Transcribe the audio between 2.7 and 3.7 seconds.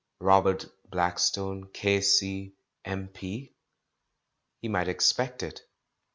M.P."?